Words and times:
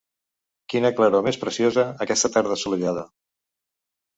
Quina 0.73 0.91
claror 0.99 1.21
més 1.27 1.39
preciosa, 1.43 1.85
aquesta 2.07 2.33
tarda 2.39 2.59
assolellada! 2.59 3.05